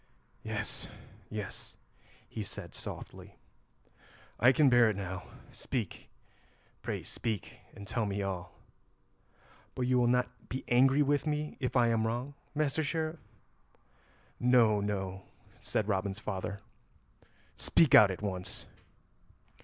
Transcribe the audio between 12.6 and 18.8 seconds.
Sheriff?" "No, no," said Robin's father; "speak out at once."